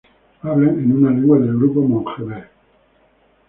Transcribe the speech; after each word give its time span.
Hablan 0.41 0.91
una 0.93 1.11
lengua 1.11 1.37
del 1.37 1.55
grupo 1.57 1.81
mon-jemer. 1.87 2.49